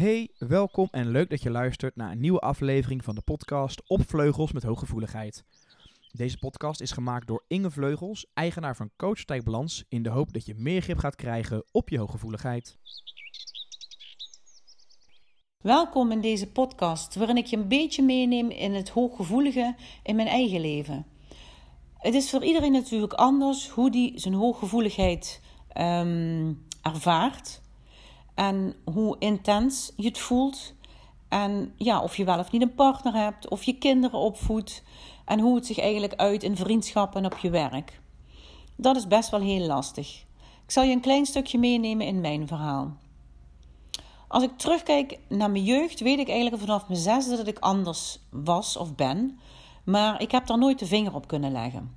[0.00, 4.08] Hey, welkom en leuk dat je luistert naar een nieuwe aflevering van de podcast Op
[4.08, 5.44] Vleugels met Hooggevoeligheid.
[6.12, 10.32] Deze podcast is gemaakt door Inge Vleugels, eigenaar van Coach Tijk Balans, in de hoop
[10.32, 12.76] dat je meer grip gaat krijgen op je hooggevoeligheid.
[15.58, 20.28] Welkom in deze podcast, waarin ik je een beetje meeneem in het hooggevoelige in mijn
[20.28, 21.06] eigen leven.
[21.94, 27.60] Het is voor iedereen natuurlijk anders hoe die zijn hooggevoeligheid ehm, ervaart
[28.40, 30.74] en hoe intens je het voelt.
[31.28, 34.82] En ja, of je wel of niet een partner hebt, of je kinderen opvoedt
[35.24, 38.00] en hoe het zich eigenlijk uit in vriendschappen en op je werk.
[38.76, 40.24] Dat is best wel heel lastig.
[40.64, 42.96] Ik zal je een klein stukje meenemen in mijn verhaal.
[44.28, 48.18] Als ik terugkijk naar mijn jeugd, weet ik eigenlijk vanaf mijn zesde dat ik anders
[48.30, 49.38] was of ben.
[49.84, 51.94] Maar ik heb daar nooit de vinger op kunnen leggen.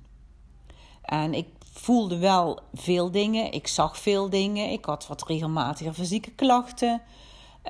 [1.02, 6.30] En ik voelde wel veel dingen, ik zag veel dingen, ik had wat regelmatiger fysieke
[6.30, 7.02] klachten.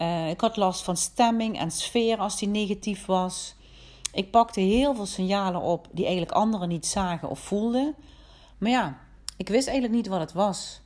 [0.01, 3.55] Uh, ik had last van stemming en sfeer als die negatief was.
[4.13, 7.95] Ik pakte heel veel signalen op die eigenlijk anderen niet zagen of voelden.
[8.59, 8.99] Maar ja,
[9.37, 10.81] ik wist eigenlijk niet wat het was.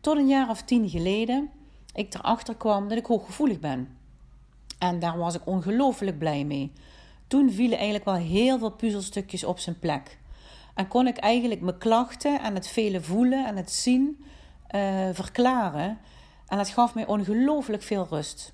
[0.00, 1.50] Tot een jaar of tien geleden
[1.98, 3.96] ik erachter kwam dat ik hooggevoelig ben.
[4.78, 6.72] En daar was ik ongelooflijk blij mee.
[7.26, 10.18] Toen vielen eigenlijk wel heel veel puzzelstukjes op zijn plek.
[10.78, 14.24] En kon ik eigenlijk mijn klachten en het vele voelen en het zien
[14.74, 15.98] uh, verklaren.
[16.46, 18.52] En dat gaf mij ongelooflijk veel rust.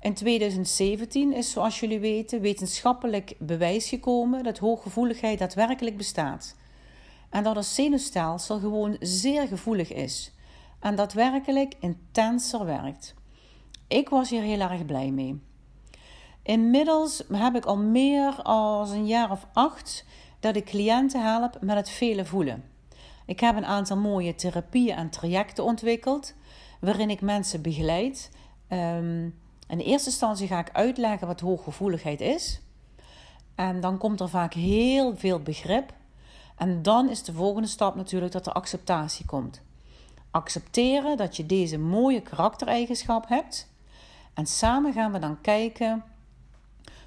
[0.00, 6.56] In 2017 is, zoals jullie weten, wetenschappelijk bewijs gekomen dat hooggevoeligheid daadwerkelijk bestaat.
[7.30, 10.32] En dat het zenuwstelsel gewoon zeer gevoelig is
[10.80, 13.14] en daadwerkelijk intenser werkt.
[13.88, 15.40] Ik was hier heel erg blij mee.
[16.42, 20.04] Inmiddels heb ik al meer dan een jaar of acht
[20.44, 22.64] dat ik cliënten help met het vele voelen.
[23.26, 26.34] Ik heb een aantal mooie therapieën en trajecten ontwikkeld
[26.80, 28.30] waarin ik mensen begeleid.
[28.68, 32.60] Um, in eerste instantie ga ik uitleggen wat hooggevoeligheid is.
[33.54, 35.92] En dan komt er vaak heel veel begrip.
[36.56, 39.62] En dan is de volgende stap natuurlijk dat er acceptatie komt.
[40.30, 43.72] Accepteren dat je deze mooie karaktereigenschap hebt.
[44.34, 46.04] En samen gaan we dan kijken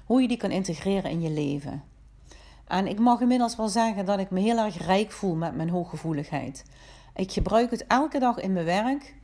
[0.04, 1.87] hoe je die kan integreren in je leven.
[2.68, 5.70] En ik mag inmiddels wel zeggen dat ik me heel erg rijk voel met mijn
[5.70, 6.64] hooggevoeligheid.
[7.14, 9.14] Ik gebruik het elke dag in mijn werk,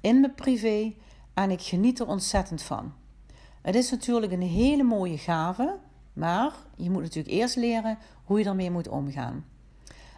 [0.00, 0.92] in mijn privé
[1.34, 2.92] en ik geniet er ontzettend van.
[3.62, 5.78] Het is natuurlijk een hele mooie gave,
[6.12, 9.44] maar je moet natuurlijk eerst leren hoe je ermee moet omgaan.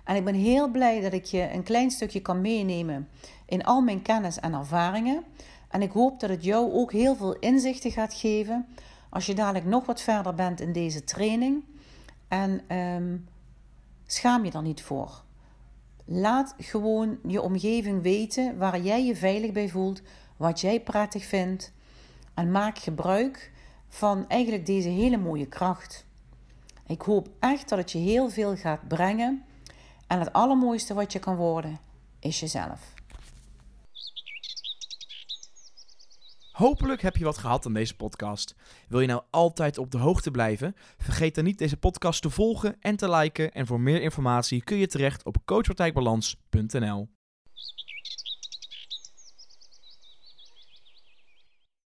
[0.05, 3.09] En ik ben heel blij dat ik je een klein stukje kan meenemen
[3.47, 5.23] in al mijn kennis en ervaringen.
[5.69, 8.67] En ik hoop dat het jou ook heel veel inzichten gaat geven
[9.11, 11.65] als je dadelijk nog wat verder bent in deze training.
[12.35, 13.29] En um,
[14.07, 15.23] schaam je er niet voor.
[16.05, 20.03] Laat gewoon je omgeving weten waar jij je veilig bij voelt,
[20.37, 21.73] wat jij prettig vindt.
[22.35, 23.53] En maak gebruik
[23.89, 26.07] van eigenlijk deze hele mooie kracht.
[26.87, 29.45] Ik hoop echt dat het je heel veel gaat brengen.
[30.07, 31.79] En het allermooiste wat je kan worden,
[32.19, 32.95] is jezelf.
[36.55, 38.55] Hopelijk heb je wat gehad aan deze podcast.
[38.89, 40.75] Wil je nou altijd op de hoogte blijven?
[40.99, 43.53] Vergeet dan niet deze podcast te volgen en te liken.
[43.53, 47.14] En voor meer informatie kun je terecht op coachpartijbalans.nl.